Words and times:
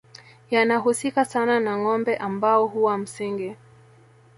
yanahusika 0.51 1.25
sana 1.25 1.59
na 1.59 1.77
ngombe 1.77 2.15
ambao 2.17 2.67
huwa 2.67 2.97
msingi 2.97 3.55